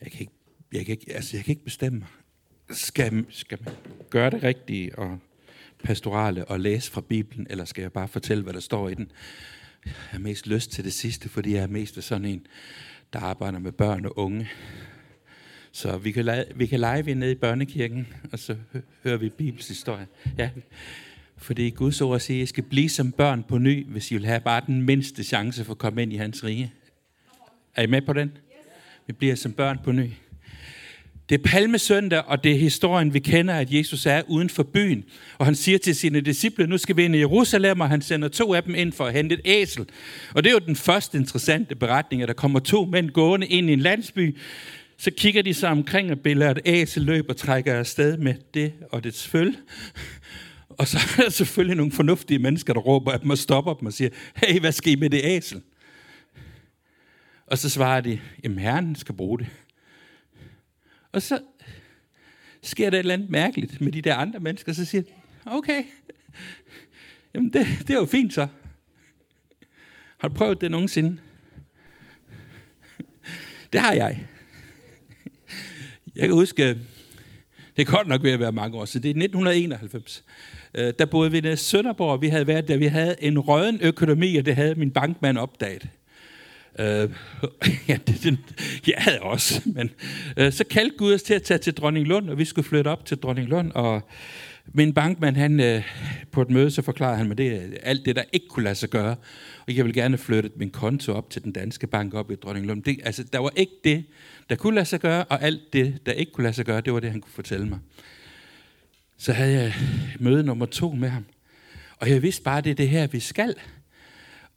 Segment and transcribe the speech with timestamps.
[0.00, 0.32] Jeg kan ikke,
[0.72, 2.08] jeg kan ikke, altså jeg kan ikke bestemme mig.
[2.70, 3.74] Skal, skal man
[4.10, 5.18] gøre det rigtige og
[5.84, 9.12] pastorale og læse fra Bibelen, eller skal jeg bare fortælle, hvad der står i den?
[9.84, 12.46] Jeg har mest lyst til det sidste, fordi jeg er mest sådan en,
[13.12, 14.48] der arbejder med børn og unge.
[15.72, 18.56] Så vi kan, lege, vi kan lege nede i børnekirken, og så
[19.04, 20.06] hører vi Bibels historie.
[20.38, 20.50] Ja,
[21.36, 24.26] fordi Guds ord siger, at I skal blive som børn på ny, hvis I vil
[24.26, 26.72] have bare den mindste chance for at komme ind i hans rige.
[27.74, 28.32] Er I med på den?
[29.08, 30.10] Vi bliver som børn på ny.
[31.28, 35.04] Det er palmesøndag, og det er historien, vi kender, at Jesus er uden for byen.
[35.38, 38.28] Og han siger til sine disciple, nu skal vi ind i Jerusalem, og han sender
[38.28, 39.86] to af dem ind for at hente et æsel.
[40.34, 43.70] Og det er jo den første interessante beretning, at der kommer to mænd gående ind
[43.70, 44.36] i en landsby.
[44.98, 48.72] Så kigger de sig omkring og billeder et æsel løber og trækker afsted med det
[48.90, 49.56] og dets føl.
[50.68, 53.86] Og så er der selvfølgelig nogle fornuftige mennesker, der råber at dem og stopper dem
[53.86, 55.60] og siger, hey, hvad skal I med det æsel?
[57.50, 59.46] Og så svarer de, jamen herren skal bruge det.
[61.12, 61.40] Og så
[62.62, 65.02] sker der et eller andet mærkeligt med de der andre mennesker, så siger
[65.46, 65.84] okay,
[67.34, 68.48] jamen det, det er jo fint så.
[70.18, 71.18] Har du prøvet det nogensinde?
[73.72, 74.26] Det har jeg.
[76.16, 76.78] Jeg kan huske,
[77.76, 80.24] det er godt nok ved at være mange år, så det er 1991.
[80.74, 84.36] Øh, der boede vi i Sønderborg, vi havde været der, vi havde en røden økonomi,
[84.36, 85.88] og det havde min bankmand opdaget.
[86.78, 87.10] Øh,
[87.88, 88.38] ja, det, det,
[88.86, 89.90] jeg havde også, men
[90.36, 93.04] øh, så kaldte Gud os til at tage til Dronninglund, og vi skulle flytte op
[93.04, 94.08] til Dronninglund, og
[94.74, 95.82] min bankmand, han, øh,
[96.32, 98.88] på et møde, så forklarede han mig det, alt det, der ikke kunne lade sig
[98.88, 99.16] gøre,
[99.66, 102.82] og jeg vil gerne flytte min konto op til den danske bank op i Dronninglund.
[102.82, 104.04] Det, altså, der var ikke det,
[104.50, 106.92] der kunne lade sig gøre, og alt det, der ikke kunne lade sig gøre, det
[106.92, 107.78] var det, han kunne fortælle mig.
[109.18, 109.74] Så havde jeg
[110.20, 111.24] møde nummer to med ham,
[111.96, 113.54] og jeg vidste bare, det er det her, vi skal.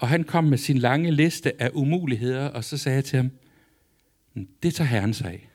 [0.02, 3.32] Og han kom med sin lange liste af umuligheder, og så sagde jeg til ham,
[4.64, 5.50] det tager Herren sig af.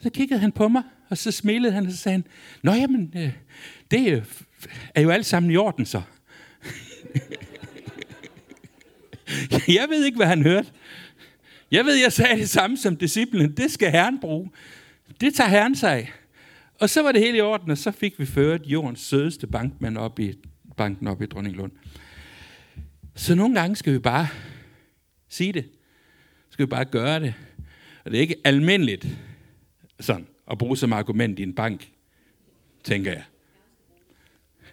[0.00, 2.24] Så kiggede han på mig, og så smilede han, og så sagde han,
[2.62, 3.32] Nå jamen, øh,
[3.90, 4.24] det øh,
[4.94, 6.02] er jo alt sammen i orden så.
[9.78, 10.68] jeg ved ikke, hvad han hørte.
[11.70, 13.56] Jeg ved, jeg sagde det samme som disciplen.
[13.56, 14.50] Det skal Herren bruge.
[15.20, 16.12] Det tager Herren sig af.
[16.80, 19.98] Og så var det hele i orden, og så fik vi ført jordens sødeste bankmand
[19.98, 20.32] op i
[20.76, 21.72] banken op i Dronninglund.
[23.14, 24.28] Så nogle gange skal vi bare
[25.28, 25.68] sige det.
[26.50, 27.34] Skal vi bare gøre det.
[28.04, 29.06] Og det er ikke almindeligt
[30.00, 31.90] sådan at bruge som argument i en bank,
[32.84, 33.24] tænker jeg.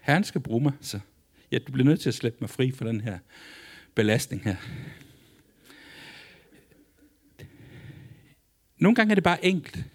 [0.02, 1.00] Herren skal bruge mig, så
[1.52, 3.20] ja, du bliver nødt til at slippe mig fri for den her
[3.96, 4.56] belastning her.
[8.78, 9.86] Nogle gange er det bare enkelt.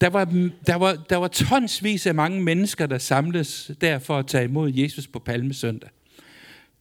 [0.00, 0.24] Der var,
[0.66, 4.72] der, var, der var tonsvis af mange mennesker, der samles der for at tage imod
[4.74, 5.90] Jesus på Palmesøndag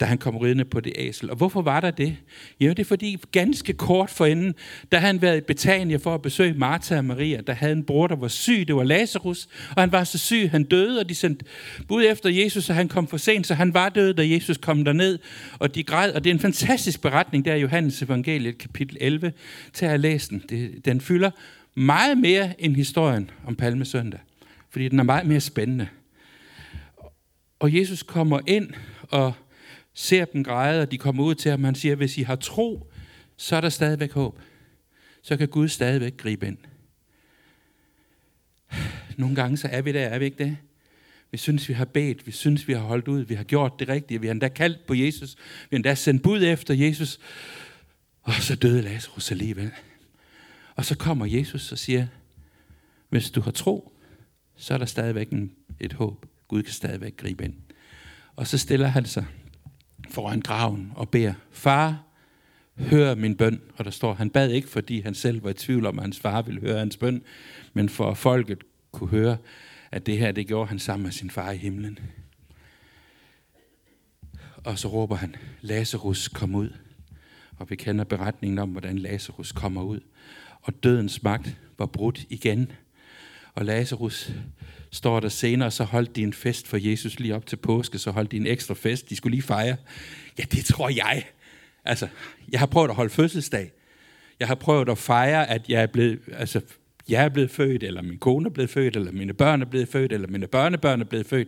[0.02, 1.30] da han kom ridende på det æsel.
[1.30, 2.18] Og hvorfor var der det?
[2.60, 4.54] Jo, det er fordi ganske kort forinden,
[4.92, 8.08] da han været i Betania for at besøge Martha og Maria, der havde en bror,
[8.08, 11.16] der var syg, det var Lazarus, og han var så syg, han døde, og de
[11.16, 11.46] sendte
[11.88, 14.86] bud efter Jesus, og han kom for sent, så han var død, da Jesus kom
[14.86, 15.20] derned,
[15.60, 19.34] og de græd, og det er en fantastisk beretning, der er Johannes evangeliet, kapitel 11,
[19.74, 20.44] til at læse den.
[20.50, 21.32] Det, den fylder
[21.76, 24.20] meget mere end historien om Palmesøndag,
[24.70, 25.88] fordi den er meget mere spændende.
[27.60, 28.70] Og Jesus kommer ind
[29.02, 29.34] og
[29.94, 31.64] ser dem græde, og de kommer ud til ham.
[31.64, 32.92] Han siger, hvis I har tro,
[33.38, 34.40] så er der stadigvæk håb.
[35.22, 36.58] Så kan Gud stadigvæk gribe ind.
[39.18, 40.58] Nogle gange så er vi der, er vi ikke det?
[41.32, 43.90] Vi synes, vi har bedt, vi synes, vi har holdt ud, vi har gjort det
[43.90, 47.20] rigtige, vi har endda kaldt på Jesus, vi har endda sendt bud efter Jesus,
[48.22, 49.72] og så døde Lazarus alligevel.
[50.76, 52.08] Og så kommer Jesus og siger,
[53.10, 53.94] hvis du har tro,
[54.56, 55.28] så er der stadigvæk
[55.80, 56.26] et håb.
[56.48, 57.54] Gud kan stadigvæk gribe ind.
[58.36, 59.26] Og så stiller han sig
[60.12, 62.04] foran graven og beder, far,
[62.78, 63.62] hør min bøn.
[63.78, 66.20] Og der står, han bad ikke, fordi han selv var i tvivl om, at hans
[66.20, 67.22] far ville høre hans bøn,
[67.74, 69.38] men for at folket kunne høre,
[69.92, 72.00] at det her, det gjorde han sammen med sin far i himlen.
[74.64, 76.70] Og så råber han, Lazarus, kom ud.
[77.58, 80.00] Og vi kender beretningen om, hvordan Lazarus kommer ud.
[80.62, 82.72] Og dødens magt var brudt igen.
[83.56, 84.32] Og Lazarus
[84.92, 88.12] står der senere, så holdt de en fest for Jesus lige op til påske, så
[88.12, 89.76] holdt de en ekstra fest, de skulle lige fejre.
[90.40, 91.24] Ja, det tror jeg.
[91.86, 92.08] Altså,
[92.52, 93.72] jeg har prøvet at holde fødselsdag.
[94.40, 96.62] Jeg har prøvet at fejre, at jeg er blevet, altså,
[97.10, 99.88] jeg er blevet født, eller min kone er blevet født, eller mine børn er blevet
[99.88, 101.48] født, eller mine børnebørn er blevet født.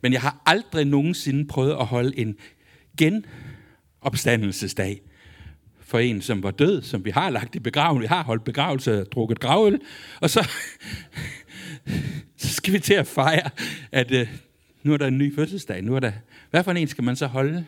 [0.00, 2.36] Men jeg har aldrig nogensinde prøvet at holde en
[2.98, 5.00] genopstandelsesdag
[5.84, 8.00] for en, som var død, som vi har lagt i begravelse.
[8.00, 9.80] Vi har holdt begravelse og drukket gravøl.
[10.20, 10.48] Og så,
[12.36, 13.50] så skal vi til at fejre,
[13.92, 14.28] at øh,
[14.82, 15.82] nu er der en ny fødselsdag.
[15.82, 16.12] Nu er der,
[16.50, 17.66] hvad for en skal man så holde?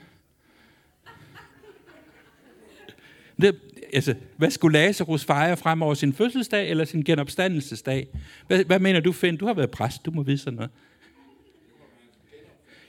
[3.41, 3.57] Det,
[3.93, 8.09] altså, hvad skulle Lazarus fejre fremover, sin fødselsdag eller sin genopstandelsesdag?
[8.47, 9.37] Hvad, hvad mener du, Finn?
[9.37, 10.71] Du har været præst, du må vide sådan noget.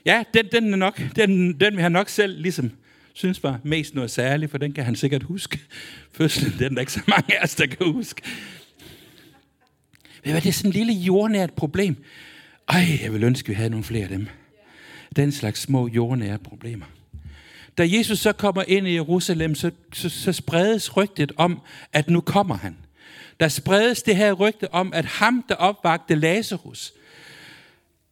[0.04, 2.70] Ja, den, den, er nok, den, den vil han nok selv ligesom
[3.18, 5.60] synes var mest noget særligt, for den kan han sikkert huske.
[6.16, 8.22] Fødslen, den er der ikke så mange af os, der kan huske.
[10.24, 11.96] Men hvad, det er sådan en lille jordnært problem.
[12.68, 14.26] Ej, jeg vil ønske, at vi havde nogle flere af dem.
[15.16, 16.86] Den slags små jordnære problemer.
[17.78, 21.60] Da Jesus så kommer ind i Jerusalem, så, så, så spredes rygtet om,
[21.92, 22.76] at nu kommer han.
[23.40, 26.92] Der spredes det her rygte om, at ham, der opvagte Lazarus,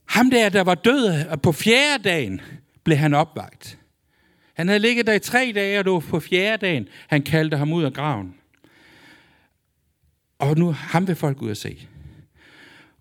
[0.05, 2.41] ham der, der var død, og på fjerde dagen
[2.85, 3.79] blev han opvagt.
[4.56, 7.56] Han havde ligget der i tre dage, og det var på fjerde dagen, han kaldte
[7.56, 8.35] ham ud af graven.
[10.38, 11.88] Og nu ham vil folk ud at se.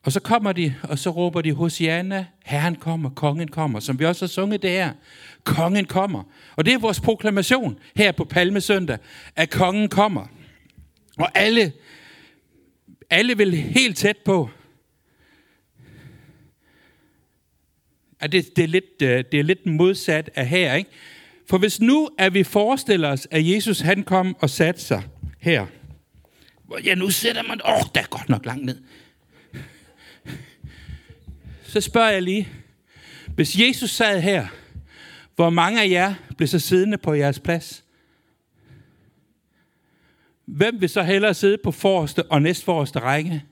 [0.03, 4.05] Og så kommer de, og så råber de, Hosianna, Herren kommer, kongen kommer, som vi
[4.05, 4.93] også har sunget det her.
[5.43, 6.23] Kongen kommer.
[6.55, 8.97] Og det er vores proklamation her på Palmesøndag,
[9.35, 10.27] at kongen kommer.
[11.17, 11.73] Og alle,
[13.09, 14.49] alle vil helt tæt på.
[18.19, 20.89] At det, det, er lidt, øh, det er lidt modsat af her, ikke?
[21.49, 25.03] For hvis nu, at vi forestiller os, at Jesus han kom og satte sig
[25.39, 25.65] her.
[26.83, 27.61] Ja, nu sætter man...
[27.65, 28.77] Åh, oh, der er godt nok langt ned.
[31.63, 32.49] Så spørger jeg lige.
[33.35, 34.47] Hvis Jesus sad her,
[35.35, 37.83] hvor mange af jer blev så siddende på jeres plads?
[40.45, 43.43] Hvem vil så hellere sidde på forreste og næstforreste række?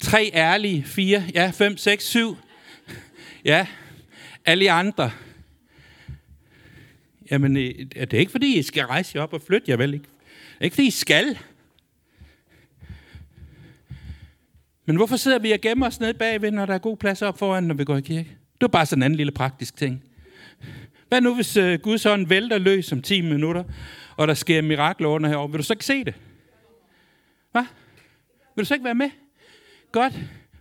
[0.00, 2.36] Tre ærlige, fire, ja, fem, seks, syv.
[3.44, 3.66] Ja,
[4.44, 5.10] alle andre.
[7.30, 9.76] Jamen, øh, er det er ikke fordi, I skal rejse jer op og flytte jer
[9.76, 10.06] vel ikke.
[10.60, 11.38] Ikke fordi, I skal.
[14.86, 17.38] Men hvorfor sidder vi og gemmer os nede bagved, når der er god plads op
[17.38, 18.36] foran, når vi går i kirke?
[18.54, 20.02] Det er bare sådan en anden lille praktisk ting.
[21.08, 23.64] Hvad nu, hvis øh, uh, Guds hånd vælter løs om 10 minutter,
[24.16, 25.50] og der sker mirakler under herovre?
[25.50, 26.14] Vil du så ikke se det?
[27.52, 27.64] Hvad?
[28.54, 29.10] Vil du så ikke være med?
[29.92, 30.14] Godt.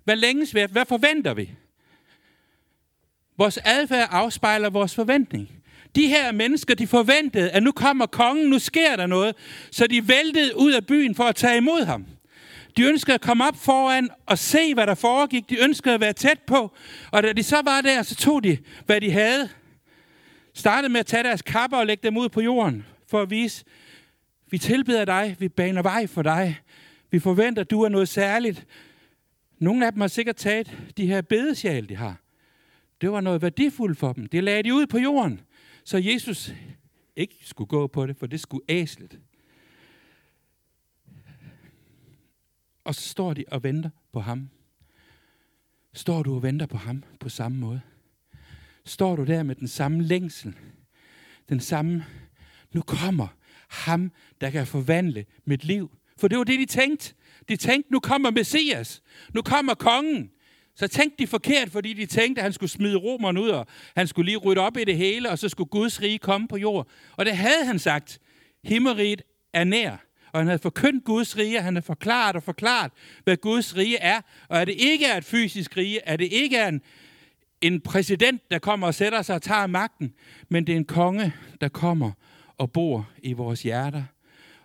[0.03, 0.65] Hvad længes vi?
[0.71, 1.49] Hvad forventer vi?
[3.37, 5.49] Vores adfærd afspejler vores forventning.
[5.95, 9.35] De her mennesker, de forventede, at nu kommer kongen, nu sker der noget,
[9.71, 12.05] så de væltede ud af byen for at tage imod ham.
[12.77, 15.49] De ønskede at komme op foran og se, hvad der foregik.
[15.49, 16.71] De ønskede at være tæt på.
[17.11, 19.49] Og da de så var der, så tog de, hvad de havde.
[20.53, 23.65] Startede med at tage deres kapper og lægge dem ud på jorden, for at vise,
[24.49, 26.59] vi tilbeder dig, vi baner vej for dig.
[27.11, 28.65] Vi forventer, at du er noget særligt.
[29.59, 32.15] Nogle af dem har sikkert taget de her bedesjæl, de har.
[33.01, 34.25] Det var noget værdifuldt for dem.
[34.25, 35.41] Det lagde de ud på jorden,
[35.85, 36.53] så Jesus
[37.15, 39.19] ikke skulle gå på det, for det skulle æslet.
[42.83, 44.49] Og så står de og venter på ham.
[45.93, 47.81] Står du og venter på ham på samme måde?
[48.85, 50.55] Står du der med den samme længsel?
[51.49, 52.05] Den samme,
[52.73, 53.27] nu kommer
[53.69, 54.11] ham,
[54.41, 55.91] der kan forvandle mit liv.
[56.17, 57.13] For det var det, de tænkte.
[57.49, 59.03] De tænkte, nu kommer Messias.
[59.33, 60.31] Nu kommer kongen.
[60.75, 64.07] Så tænkte de forkert, fordi de tænkte, at han skulle smide romerne ud, og han
[64.07, 66.87] skulle lige rydde op i det hele, og så skulle Guds rige komme på jord.
[67.11, 68.19] Og det havde han sagt.
[68.63, 69.21] Himmeriget
[69.53, 69.97] er nær
[70.35, 72.91] og han havde forkyndt Guds rige, han havde forklaret og forklaret,
[73.23, 76.57] hvad Guds rige er, og at det ikke er et fysisk rige, at det ikke
[76.57, 76.81] er en,
[77.61, 80.13] en præsident, der kommer og sætter sig og tager magten,
[80.49, 82.11] men det er en konge, der kommer
[82.57, 84.03] og bor i vores hjerter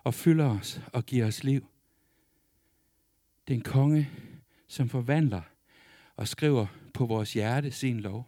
[0.03, 1.65] og fylder os og giver os liv.
[3.47, 4.09] Det er en konge,
[4.67, 5.41] som forvandler
[6.15, 8.27] og skriver på vores hjerte sin lov.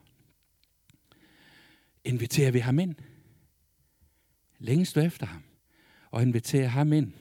[2.04, 2.96] Inviterer vi ham ind?
[4.60, 5.44] Længst efter ham.
[6.12, 7.14] Og inviterer ham ind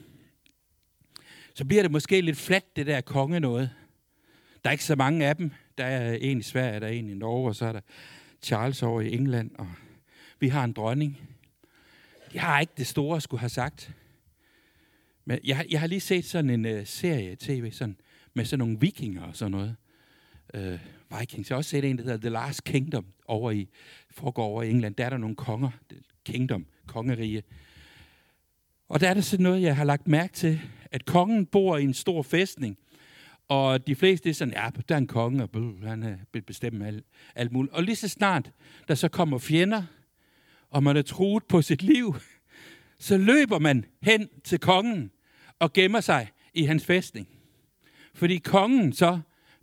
[1.53, 3.69] så bliver det måske lidt fladt, det der konge noget.
[4.63, 5.51] Der er ikke så mange af dem.
[5.77, 7.81] Der er en i Sverige, der er en i Norge, og så er der
[8.41, 9.67] Charles over i England, og
[10.39, 11.19] vi har en dronning.
[12.33, 13.95] Jeg har ikke det store skulle have sagt.
[15.25, 17.97] Men jeg, jeg har lige set sådan en uh, serie tv sådan,
[18.33, 19.75] med sådan nogle vikinger og sådan noget
[20.53, 20.79] øh,
[21.19, 21.49] Vikings.
[21.49, 23.69] Jeg har også set en, der hedder The Last Kingdom over i,
[24.11, 24.95] foregår over i England.
[24.95, 25.69] Der er der nogle konger,
[26.25, 27.43] kingdom, kongerige.
[28.89, 31.83] Og der er der sådan noget, jeg har lagt mærke til, at kongen bor i
[31.83, 32.77] en stor fæstning,
[33.47, 36.41] og de fleste er sådan, ja, der er en konge, og bøh, han øh, vil
[36.41, 37.73] bestemme alt, alt muligt.
[37.73, 38.51] Og lige så snart,
[38.87, 39.83] der så kommer fjender,
[40.69, 42.15] og man er truet på sit liv,
[42.99, 45.11] så løber man hen til kongen
[45.59, 47.27] og gemmer sig i hans fæstning.
[48.13, 49.19] Fordi kongen så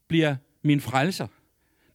[0.09, 1.27] bliver min frelser.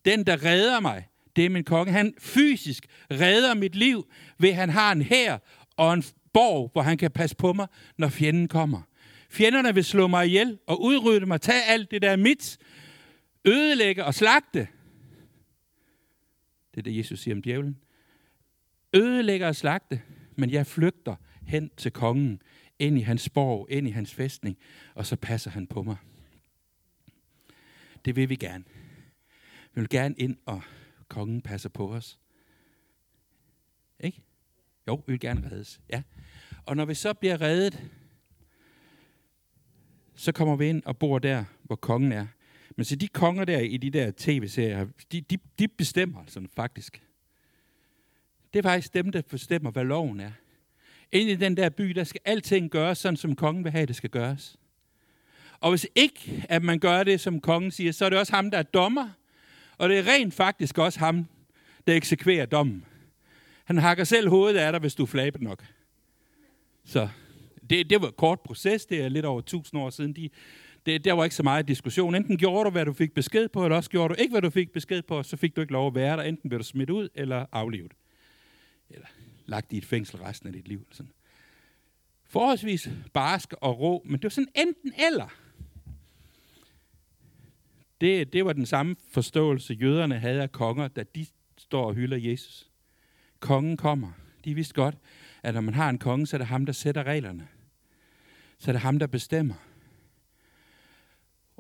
[0.06, 1.92] Den, der redder mig, det er min konge.
[1.92, 4.08] Han fysisk redder mit liv,
[4.40, 5.38] ved han har en hær
[5.78, 6.04] og en
[6.34, 7.68] borg, hvor han kan passe på mig,
[7.98, 8.82] når fjenden kommer.
[9.30, 12.58] Fjenderne vil slå mig ihjel og udrydde mig, tage alt det, der er mit,
[13.46, 14.68] ødelægge og slagte.
[16.72, 17.78] Det er det, Jesus siger om djævlen.
[18.94, 20.02] Ødelægge og slagte.
[20.38, 21.16] men jeg flygter
[21.48, 22.42] hen til kongen,
[22.80, 24.58] ind i hans borg, ind i hans fæstning,
[24.96, 25.96] og så passer han på mig.
[28.06, 28.64] Det vil vi gerne.
[29.74, 30.62] Vi vil gerne ind, og
[31.08, 32.20] kongen passer på os.
[34.00, 34.22] Ikke?
[34.88, 35.82] Jo, vi vil gerne reddes.
[35.90, 36.02] Ja.
[36.66, 37.90] Og når vi så bliver reddet,
[40.16, 42.28] så kommer vi ind og bor der, hvor kongen er.
[42.76, 47.02] Men så de konger der i de der tv-serier, de, de, de bestemmer sådan faktisk.
[48.54, 50.32] Det er faktisk dem, der bestemmer, hvad loven er.
[51.12, 53.96] Ind i den der by, der skal alting gøres, sådan som kongen vil have, det
[53.96, 54.58] skal gøres.
[55.66, 58.52] Og hvis ikke, at man gør det, som kongen siger, så er det også ham,
[58.52, 59.10] der er dommer.
[59.78, 61.26] Og det er rent faktisk også ham,
[61.88, 62.86] der eksekverer dommen.
[63.64, 65.66] Han hakker selv hovedet af dig, hvis du er flabet nok.
[66.84, 67.10] Så
[67.70, 70.14] det, det var et kort proces, det er lidt over 1000 år siden.
[70.14, 70.30] De,
[70.86, 72.16] det, der var ikke så meget diskussion.
[72.16, 74.50] Enten gjorde du, hvad du fik besked på, eller også gjorde du ikke, hvad du
[74.50, 76.24] fik besked på, så fik du ikke lov at være der.
[76.24, 77.94] Enten blev du smidt ud, eller aflivet.
[78.90, 79.08] Eller
[79.46, 80.88] lagt i et fængsel resten af dit liv.
[80.92, 81.12] Sådan.
[82.30, 85.45] Forholdsvis barsk og rå, men det var sådan enten eller.
[88.02, 91.26] Det, det var den samme forståelse, jøderne havde af konger, da de
[91.58, 92.70] står og hylder Jesus.
[93.40, 94.12] Kongen kommer.
[94.46, 94.96] De vidste godt,
[95.44, 97.48] at når man har en konge, så er det ham, der sætter reglerne.
[98.60, 99.56] Så er det ham, der bestemmer.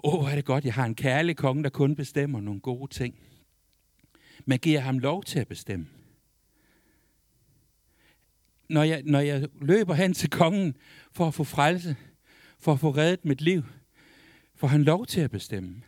[0.04, 2.92] Åh, oh, er det godt, jeg har en kærlig konge, der kun bestemmer nogle gode
[2.92, 3.20] ting.
[4.46, 5.88] Man giver ham lov til at bestemme.
[8.70, 10.76] Når jeg, når jeg løber hen til kongen
[11.12, 11.96] for at få frelse,
[12.60, 13.64] for at få reddet mit liv,
[14.56, 15.82] får han lov til at bestemme.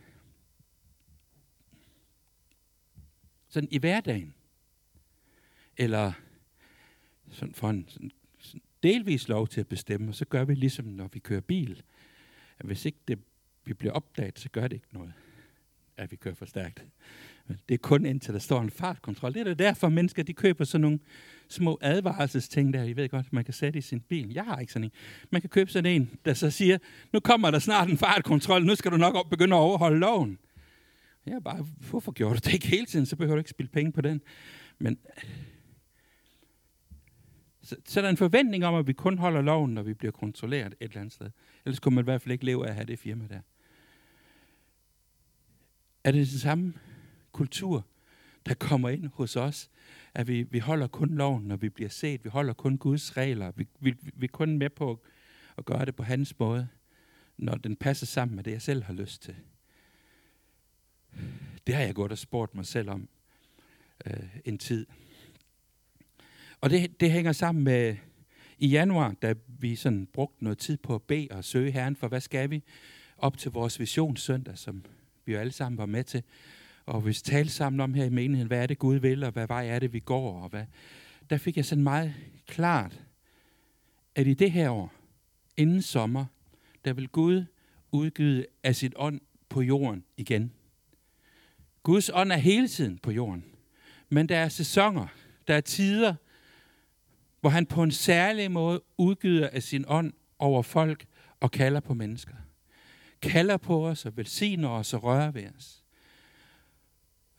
[3.48, 4.34] Sådan i hverdagen.
[5.76, 6.12] Eller
[7.30, 10.84] sådan for en sådan, sådan delvis lov til at bestemme, og så gør vi ligesom,
[10.84, 11.82] når vi kører bil.
[12.58, 13.18] At hvis ikke det,
[13.64, 15.12] vi bliver opdaget, så gør det ikke noget,
[15.96, 16.84] at vi kører for stærkt.
[17.68, 19.34] Det er kun indtil der står en fartkontrol.
[19.34, 20.98] Det er derfor, mennesker de køber sådan nogle
[21.48, 22.82] små advarselsting der.
[22.82, 24.32] I ved godt, man kan sætte i sin bil.
[24.32, 24.90] Jeg har ikke sådan en.
[25.30, 26.78] Man kan købe sådan en, der så siger,
[27.12, 30.38] nu kommer der snart en fartkontrol, nu skal du nok begynde at overholde loven.
[31.26, 33.06] Jeg er bare, hvorfor gjorde du det ikke hele tiden?
[33.06, 34.20] Så behøver du ikke spille penge på den.
[34.78, 34.98] Men
[37.62, 40.12] så, så er der en forventning om, at vi kun holder loven, når vi bliver
[40.12, 41.30] kontrolleret et eller andet sted.
[41.64, 43.40] Ellers kunne man i hvert fald ikke leve af at have det firma der.
[46.04, 46.74] Er det den samme
[47.32, 47.86] kultur,
[48.46, 49.70] der kommer ind hos os?
[50.14, 52.24] At vi, vi holder kun loven, når vi bliver set.
[52.24, 53.52] Vi holder kun Guds regler.
[53.56, 55.04] Vi, vi, vi er kun med på
[55.58, 56.68] at gøre det på hans måde,
[57.36, 59.36] når den passer sammen med det, jeg selv har lyst til.
[61.66, 63.08] Det har jeg godt og spurgt mig selv om
[64.06, 64.86] øh, en tid.
[66.60, 67.96] Og det, det hænger sammen med
[68.58, 72.08] i januar, da vi sådan brugte noget tid på at bede og søge Herren for,
[72.08, 72.62] hvad skal vi
[73.18, 74.84] op til vores visionssøndag, som
[75.24, 76.22] vi jo alle sammen var med til.
[76.86, 79.46] Og vi talte sammen om her i menigheden, hvad er det Gud vil, og hvad
[79.46, 80.64] vej er det, vi går, og hvad.
[81.30, 82.14] Der fik jeg sådan meget
[82.46, 83.00] klart,
[84.14, 84.92] at i det her år,
[85.56, 86.24] inden sommer,
[86.84, 87.44] der vil Gud
[87.92, 90.52] udgyde af sit ånd på jorden igen.
[91.88, 93.44] Guds ånd er hele tiden på jorden.
[94.08, 95.06] Men der er sæsoner,
[95.48, 96.14] der er tider,
[97.40, 101.06] hvor han på en særlig måde udgyder af sin ånd over folk
[101.40, 102.34] og kalder på mennesker.
[103.22, 105.84] Kalder på os og velsigner os og rører ved os.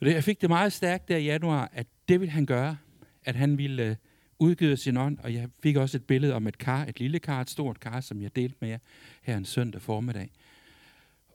[0.02, 2.78] Jeg fik det meget stærkt der i januar, at det ville han gøre.
[3.24, 3.98] At han ville udgive
[4.40, 5.20] udgyde sin ånd.
[5.20, 8.02] Og jeg fik også et billede om et kar, et lille kar, et stort kar,
[8.02, 8.80] som jeg delte med jer
[9.22, 10.32] her en søndag formiddag.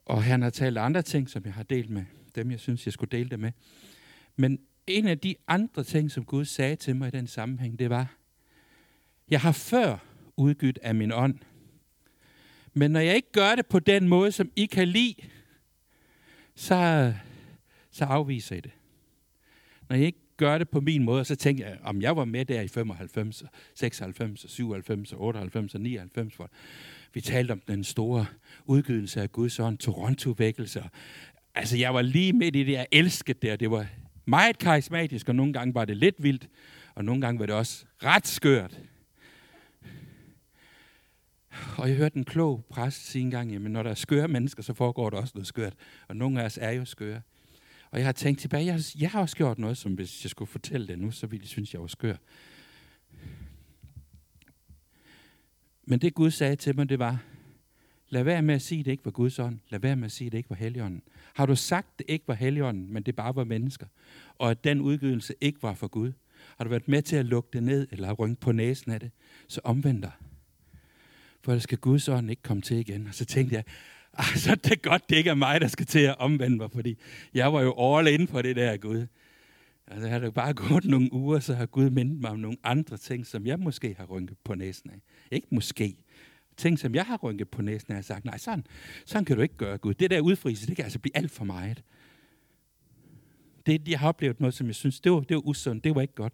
[0.06, 2.04] Og han har talt andre ting, som jeg har delt med
[2.34, 3.52] dem, jeg synes, jeg skulle dele det med.
[4.36, 7.90] Men en af de andre ting, som Gud sagde til mig i den sammenhæng, det
[7.90, 8.16] var,
[9.30, 9.98] jeg har før
[10.36, 11.38] udgydt af min ånd.
[12.74, 15.14] Men når jeg ikke gør det på den måde, som I kan lide,
[16.54, 17.12] så,
[17.90, 18.72] så afviser I det.
[19.88, 22.44] Når jeg ikke gør det på min måde, så tænker jeg, om jeg var med
[22.44, 26.50] der i 95, 96, 97, 98 og 99, hvor
[27.12, 28.26] vi talte om den store
[28.64, 30.82] udgydelse af Guds ånd, Toronto-vækkelse.
[31.54, 33.86] Altså, jeg var lige midt i det, jeg elskede det, og det var
[34.24, 36.48] meget karismatisk, og nogle gange var det lidt vildt,
[36.94, 38.80] og nogle gange var det også ret skørt.
[41.76, 44.74] Og jeg hørte en klog præst sige engang, jamen når der er skøre mennesker, så
[44.74, 45.74] foregår der også noget skørt.
[46.08, 47.20] Og nogle af os er jo skøre.
[47.90, 50.50] Og jeg har tænkt tilbage, jeg, jeg har også gjort noget, som hvis jeg skulle
[50.50, 52.16] fortælle det nu, så ville de synes, jeg var skør.
[55.86, 57.22] Men det Gud sagde til mig, det var,
[58.08, 59.58] lad være med at sige, at det ikke var Guds ånd.
[59.68, 61.02] Lad være med at sige, at det ikke var Helligånden.
[61.34, 63.86] Har du sagt, at det ikke var Helligånden, men det bare var mennesker,
[64.38, 66.12] og at den udgivelse ikke var for Gud,
[66.56, 69.00] har du været med til at lukke det ned, eller har rynket på næsen af
[69.00, 69.10] det,
[69.48, 70.12] så omvend dig
[71.44, 73.06] for ellers skal Guds ånd ikke komme til igen.
[73.06, 73.64] Og så tænkte jeg,
[74.12, 76.70] ah, så er det godt, det ikke er mig, der skal til at omvende mig,
[76.70, 76.98] fordi
[77.34, 79.06] jeg var jo all in på det der Gud.
[79.86, 82.96] Altså, har det bare gået nogle uger, så har Gud mindet mig om nogle andre
[82.96, 85.00] ting, som jeg måske har rynket på næsen af.
[85.30, 85.96] Ikke måske.
[86.56, 88.66] Ting, som jeg har rynket på næsen og jeg har sagt, nej, sådan,
[89.06, 89.94] sådan kan du ikke gøre, Gud.
[89.94, 91.82] Det der udfrielse, det kan altså blive alt for meget.
[93.66, 96.00] Det, jeg har oplevet noget, som jeg synes, det var, det var usundt, det var
[96.00, 96.32] ikke godt.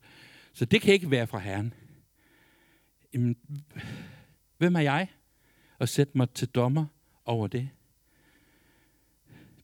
[0.53, 1.75] Så det kan ikke være fra Herren.
[3.15, 3.37] Jamen,
[4.59, 5.09] hvem er jeg
[5.81, 6.87] at sætte mig til dommer
[7.25, 7.69] over det?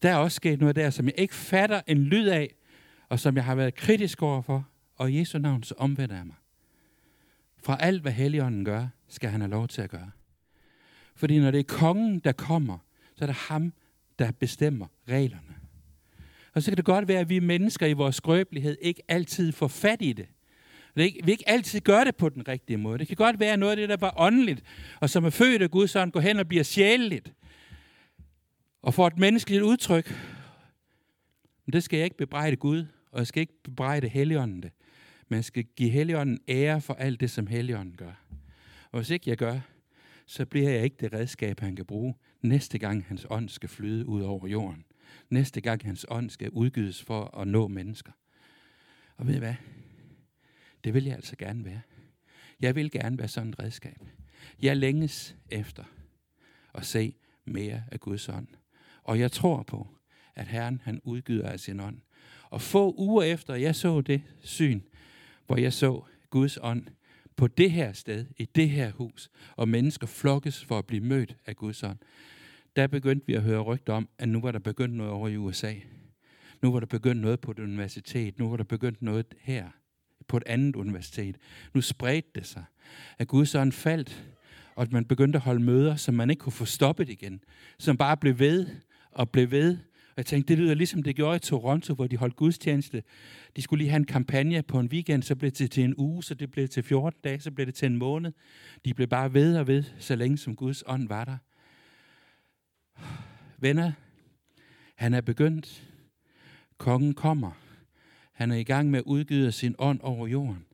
[0.02, 2.54] Der er også sket noget der, som jeg ikke fatter en lyd af,
[3.08, 6.36] og som jeg har været kritisk overfor, og i Jesu navn, så omvender jeg mig.
[7.62, 10.10] Fra alt, hvad Helligånden gør, skal han have lov til at gøre.
[11.16, 12.78] Fordi når det er kongen, der kommer,
[13.14, 13.72] så er det ham,
[14.18, 15.54] der bestemmer reglerne.
[16.54, 19.68] Og så kan det godt være, at vi mennesker i vores skrøbelighed ikke altid får
[19.68, 20.26] fat i det.
[20.94, 22.98] Vi ikke altid gør det på den rigtige måde.
[22.98, 24.62] Det kan godt være noget af det, der var åndeligt,
[25.00, 27.32] og som er født af Gud, så han går hen og bliver sjæleligt.
[28.82, 30.14] Og får et menneskeligt udtryk.
[31.66, 34.70] Men det skal jeg ikke bebrejde Gud, og jeg skal ikke bebrejde Helligånden det.
[35.28, 38.12] Men jeg skal give Helligånden ære for alt det, som Helligånden gør.
[38.92, 39.60] Og hvis ikke jeg gør,
[40.26, 44.06] så bliver jeg ikke det redskab, han kan bruge næste gang hans ånd skal flyde
[44.06, 44.84] ud over jorden.
[45.30, 48.12] Næste gang hans ånd skal udgives for at nå mennesker.
[49.16, 49.54] Og ved I hvad?
[50.84, 51.80] Det vil jeg altså gerne være.
[52.60, 53.98] Jeg vil gerne være sådan et redskab.
[54.62, 55.84] Jeg længes efter
[56.74, 57.14] at se
[57.44, 58.48] mere af Guds ånd.
[59.02, 59.88] Og jeg tror på,
[60.34, 62.00] at Herren han udgyder af sin ånd.
[62.50, 64.80] Og få uger efter jeg så det syn,
[65.46, 66.86] hvor jeg så Guds ånd
[67.36, 71.36] på det her sted, i det her hus, og mennesker flokkes for at blive mødt
[71.46, 71.98] af Guds ånd,
[72.76, 75.36] der begyndte vi at høre rygter om, at nu var der begyndt noget over i
[75.36, 75.74] USA.
[76.62, 78.38] Nu var der begyndt noget på et universitet.
[78.38, 79.68] Nu var der begyndt noget her
[80.28, 81.36] på et andet universitet.
[81.74, 82.64] Nu spredte det sig.
[83.18, 84.24] At Guds ånd faldt,
[84.74, 87.40] og at man begyndte at holde møder, som man ikke kunne få stoppet igen.
[87.78, 88.66] Som bare blev ved
[89.10, 89.78] og blev ved.
[90.16, 93.02] Og jeg tænkte, det lyder ligesom det gjorde i Toronto, hvor de holdt gudstjeneste.
[93.56, 96.22] De skulle lige have en kampagne på en weekend, så blev det til en uge,
[96.24, 98.32] så det blev til 14 dage, så blev det til en måned.
[98.84, 101.36] De blev bare ved og ved, så længe som Guds ånd var der.
[103.58, 103.92] Venner,
[104.94, 105.88] han er begyndt.
[106.78, 107.50] Kongen kommer.
[108.32, 110.65] Han er i gang med at udgyde sin ånd over jorden.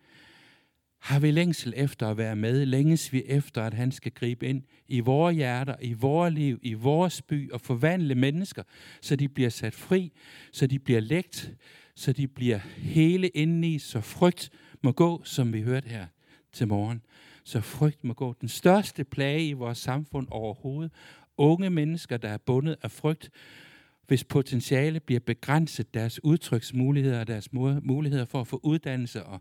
[1.03, 2.67] Har vi længsel efter at være med?
[2.67, 6.75] Længes vi efter, at han skal gribe ind i vores hjerter, i vores liv, i
[6.75, 8.63] vores by og forvandle mennesker,
[9.01, 10.13] så de bliver sat fri,
[10.53, 11.53] så de bliver lægt,
[11.95, 14.51] så de bliver hele indeni, så frygt
[14.83, 16.07] må gå, som vi hørte her
[16.53, 17.03] til morgen.
[17.45, 18.35] Så frygt må gå.
[18.41, 20.93] Den største plage i vores samfund overhovedet.
[21.37, 23.31] Unge mennesker, der er bundet af frygt,
[24.07, 29.41] hvis potentiale bliver begrænset, deres udtryksmuligheder og deres muligheder for at få uddannelse og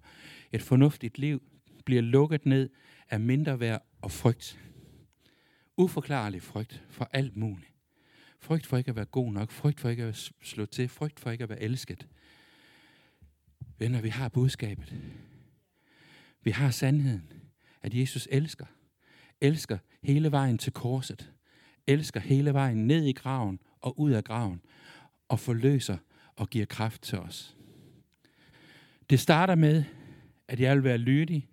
[0.52, 1.42] et fornuftigt liv,
[1.86, 2.70] bliver lukket ned
[3.10, 4.60] af mindre værd og frygt.
[5.78, 7.72] Uforklarlig frygt for alt muligt.
[8.40, 11.32] Frygt for ikke at være god nok, frygt for ikke at slå til, frygt for
[11.32, 12.08] ikke at være elsket.
[13.78, 14.94] Venner, vi har budskabet.
[16.44, 17.34] Vi har sandheden,
[17.82, 18.66] at Jesus elsker.
[19.42, 21.32] Elsker hele vejen til korset.
[21.88, 24.62] Elsker hele vejen ned i graven og ud af graven.
[25.28, 25.98] Og forløser
[26.36, 27.58] og giver kraft til os.
[29.10, 29.84] Det starter med,
[30.48, 31.48] at jeg vil være lydig.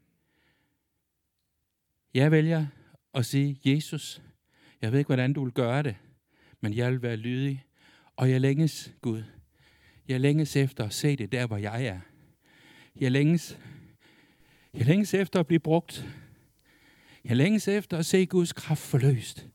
[2.15, 2.67] Jeg vælger
[3.15, 4.23] at sige, Jesus,
[4.83, 5.97] jeg ved ikke, hvordan du vil gøre det,
[6.61, 7.65] men jeg vil være lydig.
[8.17, 9.23] Og jeg længes, Gud,
[10.09, 12.01] jeg længes efter at se det der, hvor jeg er.
[13.01, 13.59] Jeg længes,
[14.75, 16.07] jeg længes efter at blive brugt.
[17.25, 19.47] Jeg længes efter at se Guds kraft forløst.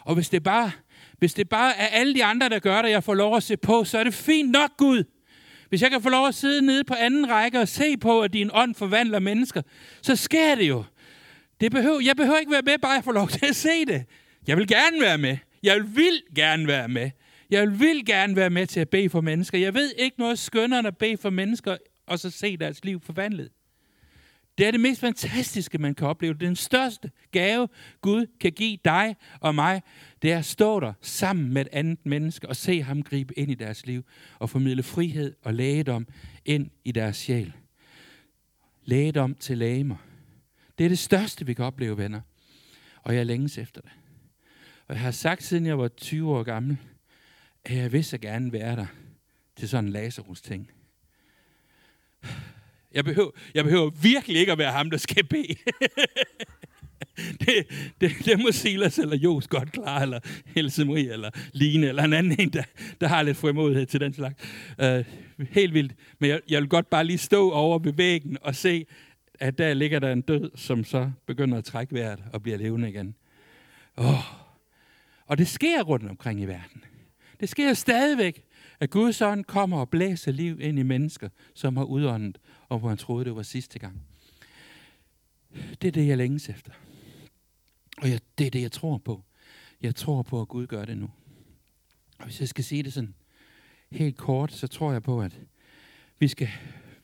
[0.00, 0.70] Og hvis det bare,
[1.18, 3.56] hvis det bare er alle de andre, der gør det, jeg får lov at se
[3.56, 5.04] på, så er det fint nok, Gud.
[5.68, 8.32] Hvis jeg kan få lov at sidde nede på anden række og se på, at
[8.32, 9.62] din ånd forvandler mennesker,
[10.02, 10.84] så sker det jo.
[11.62, 14.04] Det behøver, jeg behøver ikke være med, bare jeg får lov til at se det.
[14.46, 15.36] Jeg vil gerne være med.
[15.62, 17.10] Jeg vil gerne være med.
[17.50, 19.58] Jeg vil gerne være med til at bede for mennesker.
[19.58, 23.00] Jeg ved ikke noget skønnere end at bede for mennesker, og så se deres liv
[23.00, 23.48] forvandlet.
[24.58, 26.34] Det er det mest fantastiske, man kan opleve.
[26.34, 27.68] Den største gave,
[28.00, 29.82] Gud kan give dig og mig,
[30.22, 33.50] det er at stå der sammen med et andet menneske og se ham gribe ind
[33.50, 34.02] i deres liv
[34.38, 36.06] og formidle frihed og lægedom
[36.44, 37.52] ind i deres sjæl.
[38.84, 40.11] Lægedom til lægemer.
[40.82, 42.20] Det er det største, vi kan opleve, venner.
[43.02, 43.90] Og jeg længes efter det.
[44.88, 46.76] Og jeg har sagt, siden jeg var 20 år gammel,
[47.64, 48.86] at jeg vil så gerne være der
[49.56, 50.70] til sådan en Lazarus-ting.
[52.92, 55.54] Jeg behøver, jeg behøver virkelig ikke at være ham, der skal bede.
[57.40, 57.66] det,
[58.00, 60.20] det, det må Silas eller Jos godt klare, eller
[60.56, 62.64] Else Marie, eller Line, eller en anden en, der,
[63.00, 64.44] der har lidt frimodighed til den slags.
[64.78, 65.04] Uh,
[65.50, 65.92] helt vildt.
[66.18, 68.86] Men jeg, jeg vil godt bare lige stå over ved væggen og se,
[69.40, 72.88] at der ligger der en død, som så begynder at trække vejret og bliver levende
[72.88, 73.14] igen.
[73.96, 74.42] Oh.
[75.26, 76.84] Og det sker rundt omkring i verden.
[77.40, 78.44] Det sker stadigvæk.
[78.80, 82.88] At Guds ånd kommer og blæser liv ind i mennesker, som har udåndet, og hvor
[82.88, 84.02] han troede, det var sidste gang.
[85.52, 86.72] Det er det, jeg længes efter.
[87.98, 89.24] Og jeg, det er det, jeg tror på.
[89.80, 91.10] Jeg tror på, at Gud gør det nu.
[92.18, 93.14] Og hvis jeg skal sige det sådan
[93.90, 95.40] helt kort, så tror jeg på, at
[96.18, 96.48] vi skal,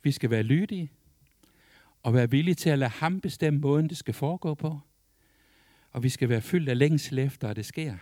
[0.02, 0.90] vi skal være lydige,
[2.02, 4.80] og være villige til at lade ham bestemme måden, det skal foregå på.
[5.90, 7.96] Og vi skal være fyldt af længsel efter, at det sker.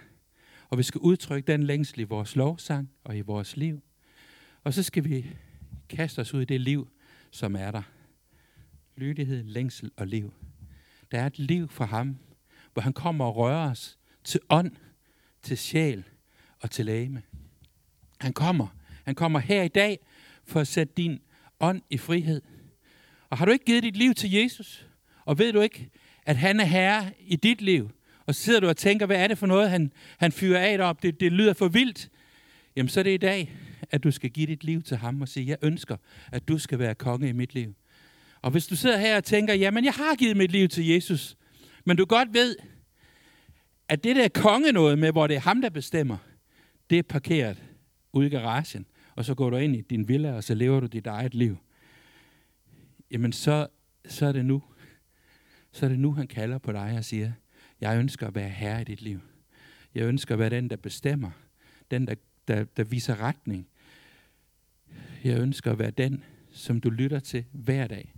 [0.69, 3.83] Og vi skal udtrykke den længsel i vores lovsang og i vores liv.
[4.65, 5.27] Og så skal vi
[5.89, 6.89] kaste os ud i det liv,
[7.31, 7.83] som er der.
[8.97, 10.33] Lydighed, længsel og liv.
[11.11, 12.17] Der er et liv for ham,
[12.73, 14.77] hvor han kommer og rører os til ånd,
[15.43, 16.05] til sjæl
[16.61, 17.23] og til læme.
[18.21, 18.67] Han kommer.
[19.05, 19.99] Han kommer her i dag
[20.45, 21.21] for at sætte din
[21.61, 22.43] ånd i frihed.
[23.31, 24.87] Og har du ikke givet dit liv til Jesus,
[25.25, 25.91] og ved du ikke,
[26.23, 27.91] at han er herre i dit liv,
[28.27, 30.89] og så sidder du og tænker, hvad er det for noget, han, han fyrer af
[30.89, 32.09] op, det, det lyder for vildt,
[32.77, 33.53] jamen så er det i dag,
[33.91, 35.97] at du skal give dit liv til ham og sige, jeg ønsker,
[36.33, 37.75] at du skal være konge i mit liv.
[38.43, 41.37] Og hvis du sidder her og tænker, jamen jeg har givet mit liv til Jesus,
[41.85, 42.57] men du godt ved,
[43.89, 46.17] at det der konge noget med, hvor det er ham, der bestemmer,
[46.91, 47.63] det er parkeret
[48.13, 50.87] ude i garagen, og så går du ind i din villa, og så lever du
[50.87, 51.57] dit eget liv.
[53.11, 53.67] Jamen så,
[54.09, 54.63] så er det nu.
[55.73, 57.33] Så er det nu, han kalder på dig og siger,
[57.81, 59.21] jeg ønsker at være herre i dit liv.
[59.95, 61.31] Jeg ønsker at være den, der bestemmer.
[61.91, 62.15] Den, der,
[62.49, 63.69] der, der viser retning.
[65.25, 68.15] Jeg ønsker at være den, som du lytter til hver dag.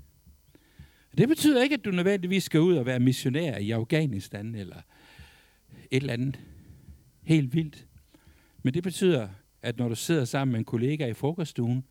[1.18, 4.76] Det betyder ikke, at du nødvendigvis skal ud og være missionær i Afghanistan eller
[5.90, 6.40] et eller andet
[7.22, 7.86] helt vildt.
[8.62, 9.28] Men det betyder,
[9.62, 11.84] at når du sidder sammen med en kollega i frokoststuen,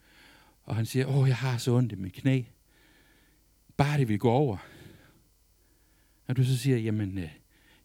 [0.64, 2.42] og han siger, åh, jeg har så ondt i mit knæ.
[3.78, 4.58] Bare det vil gå over.
[6.28, 7.30] Og du så siger, jamen, øh,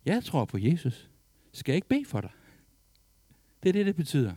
[0.04, 1.10] jeg tror på Jesus.
[1.52, 2.30] Skal jeg ikke bede for dig?
[3.62, 4.34] Det er det, det betyder.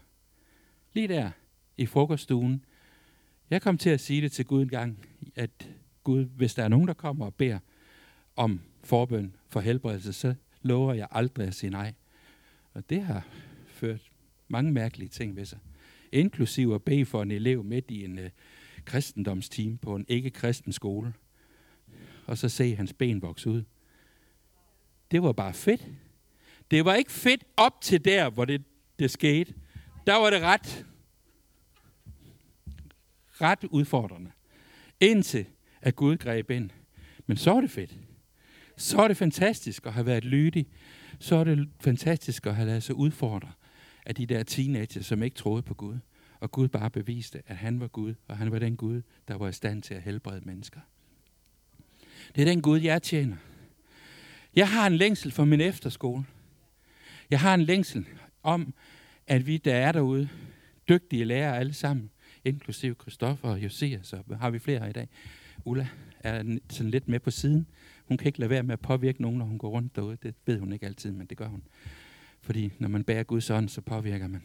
[0.94, 1.32] Lige der
[1.78, 2.66] i frokoststuen.
[3.50, 5.70] Jeg kom til at sige det til Gud en gang, at
[6.04, 7.60] Gud, hvis der er nogen, der kommer og beder
[8.36, 11.94] om forbøn for helbredelse, så lover jeg aldrig at sige nej.
[12.74, 13.28] Og det har
[13.68, 14.12] ført
[14.48, 15.60] mange mærkelige ting ved sig.
[16.12, 18.30] Inklusiv at bede for en elev midt i en øh,
[18.86, 21.14] kristendomsteam på en ikke-kristen skole.
[22.26, 23.64] Og så se hans ben vokse ud.
[25.12, 25.88] Det var bare fedt.
[26.72, 28.64] Det var ikke fedt op til der, hvor det,
[29.00, 29.54] det skete.
[30.08, 30.86] Der var det ret,
[33.32, 34.32] ret udfordrende.
[35.00, 35.46] Indtil
[35.82, 36.70] at Gud greb ind.
[37.28, 37.98] Men så er det fedt.
[38.78, 40.68] Så er det fantastisk at have været lydig.
[41.20, 43.52] Så er det fantastisk at have lavet sig udfordre
[44.06, 45.98] af de der teenager, som ikke troede på Gud.
[46.40, 49.48] Og Gud bare beviste, at han var Gud, og han var den Gud, der var
[49.48, 50.80] i stand til at helbrede mennesker.
[52.36, 53.36] Det er den Gud, jeg tjener.
[54.56, 56.26] Jeg har en længsel for min efterskole.
[57.30, 58.06] Jeg har en længsel
[58.44, 58.74] om,
[59.28, 60.30] at vi, der er derude,
[60.90, 62.10] dygtige lærere alle sammen,
[62.46, 65.10] inklusive Christoffer og Josias, og har vi flere her i dag.
[65.66, 65.88] Ulla
[66.20, 67.68] er sådan lidt med på siden.
[68.06, 70.18] Hun kan ikke lade være med at påvirke nogen, når hun går rundt derude.
[70.24, 71.64] Det ved hun ikke altid, men det gør hun.
[72.42, 74.44] Fordi når man bærer Guds ånd, så påvirker man.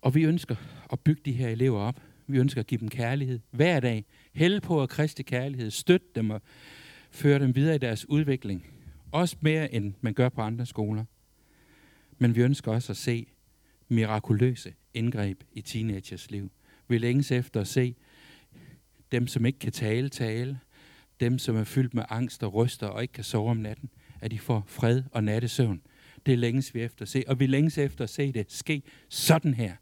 [0.00, 0.56] Og vi ønsker
[0.92, 2.00] at bygge de her elever op.
[2.26, 4.04] Vi ønsker at give dem kærlighed hver dag.
[4.34, 5.70] Hælde på at kriste kærlighed.
[5.70, 6.42] Støtte dem og
[7.10, 8.66] føre dem videre i deres udvikling.
[9.12, 11.04] Også mere, end man gør på andre skoler.
[12.18, 13.26] Men vi ønsker også at se
[13.88, 16.50] mirakuløse indgreb i teenagers liv.
[16.88, 17.94] Vi længes efter at se
[19.12, 20.58] dem, som ikke kan tale, tale.
[21.20, 23.90] Dem, som er fyldt med angst og ryster og ikke kan sove om natten.
[24.20, 25.82] At de får fred og nattesøvn.
[26.26, 27.24] Det længes vi efter at se.
[27.26, 29.76] Og vi længes efter at se det ske sådan her.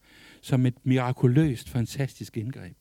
[0.44, 2.76] Som et mirakuløst, fantastisk indgreb.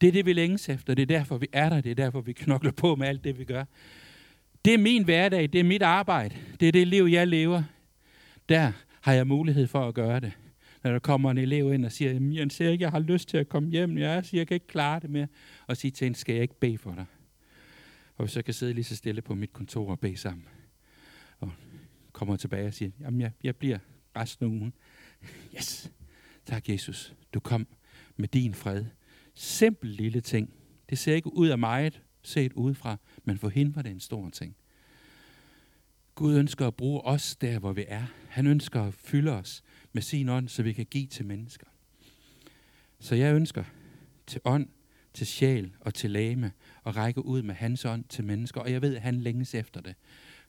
[0.00, 0.94] Det er det, vi længes efter.
[0.94, 1.80] Det er derfor, vi er der.
[1.80, 3.64] Det er derfor, vi knokler på med alt det, vi gør.
[4.64, 5.42] Det er min hverdag.
[5.52, 6.36] Det er mit arbejde.
[6.60, 7.62] Det er det liv, jeg lever.
[8.48, 10.32] Der har jeg mulighed for at gøre det.
[10.82, 13.36] Når der kommer en elev ind og siger, jeg ser ikke, jeg har lyst til
[13.36, 13.98] at komme hjem.
[13.98, 15.26] Jeg siger, jeg kan ikke klare det mere.
[15.66, 17.06] Og sige til en, skal jeg ikke bede for dig?
[18.16, 20.46] Og så kan sidde lige så stille på mit kontor og bede sammen.
[21.38, 21.52] Og
[22.12, 23.78] kommer tilbage og siger, jamen jeg, jeg bliver
[24.16, 24.72] resten af ugen.
[25.56, 25.90] Yes,
[26.46, 27.66] tak Jesus, du kom
[28.16, 28.84] med din fred.
[29.34, 30.54] Simpel lille ting.
[30.90, 34.30] Det ser ikke ud af meget set udefra, men for hende var det en stor
[34.30, 34.56] ting.
[36.14, 38.06] Gud ønsker at bruge os der, hvor vi er.
[38.28, 41.66] Han ønsker at fylde os med sin ånd, så vi kan give til mennesker.
[43.00, 43.64] Så jeg ønsker
[44.26, 44.68] til ånd,
[45.14, 46.52] til sjæl og til lame
[46.86, 49.80] at række ud med hans ånd til mennesker, og jeg ved, at han længes efter
[49.80, 49.94] det.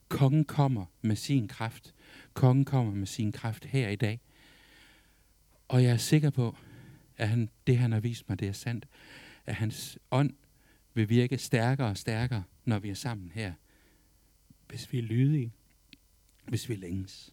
[0.08, 1.94] Kongen kommer med sin kraft.
[2.34, 4.20] Kongen kommer med sin kraft her i dag.
[5.68, 6.56] Og jeg er sikker på,
[7.16, 8.86] at han, det, han har vist mig, det er sandt.
[9.46, 10.34] At hans ånd
[10.94, 13.52] vil virke stærkere og stærkere, når vi er sammen her.
[14.68, 15.52] Hvis vi er lydige,
[16.44, 17.32] hvis vi længes,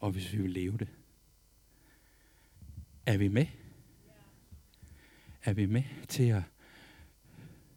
[0.00, 0.88] og hvis vi vil leve det.
[3.06, 3.46] Er vi med?
[5.44, 6.42] Er vi med til at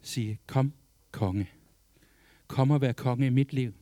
[0.02, 0.72] sige, kom
[1.10, 1.50] konge.
[2.46, 3.74] Kom og vær konge i mit liv.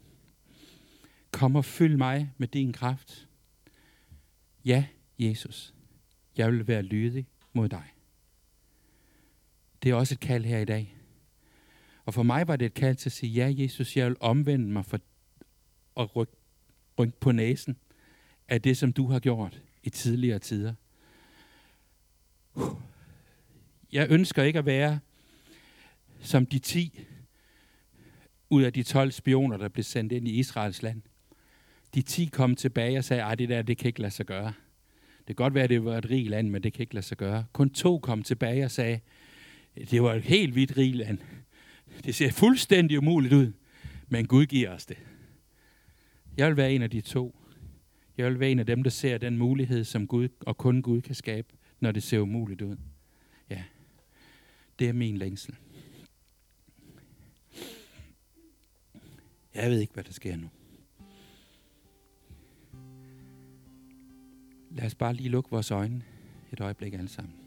[1.31, 3.29] Kom og fyld mig med din kraft.
[4.65, 4.87] Ja,
[5.18, 5.74] Jesus,
[6.37, 7.85] jeg vil være lydig mod dig.
[9.83, 10.96] Det er også et kald her i dag.
[12.05, 14.72] Og for mig var det et kald til at sige, ja, Jesus, jeg vil omvende
[14.72, 15.00] mig for
[15.96, 16.33] at rykke
[16.98, 17.76] ryk på næsen
[18.48, 20.74] af det, som du har gjort i tidligere tider.
[23.92, 25.00] Jeg ønsker ikke at være
[26.20, 27.00] som de ti
[28.50, 31.02] ud af de 12 spioner, der blev sendt ind i Israels land.
[31.94, 34.52] De 10 kom tilbage og sagde, at det der, det kan ikke lade sig gøre.
[35.29, 37.07] Det kan godt være, at det var et rigt land, men det kan ikke lade
[37.07, 37.45] sig gøre.
[37.53, 39.01] Kun to kom tilbage og sagde,
[39.91, 41.19] det var et helt hvidt rigt land.
[42.05, 43.53] Det ser fuldstændig umuligt ud,
[44.09, 44.99] men Gud giver os det.
[46.37, 47.39] Jeg vil være en af de to.
[48.17, 51.01] Jeg vil være en af dem, der ser den mulighed, som Gud og kun Gud
[51.01, 51.49] kan skabe,
[51.81, 52.77] når det ser umuligt ud.
[53.51, 53.62] Ja,
[54.79, 55.55] det er min længsel.
[59.55, 60.49] Jeg ved ikke, hvad der sker nu.
[64.70, 66.02] Lad os bare lige lukke vores øjne
[66.52, 67.45] et øjeblik alle sammen.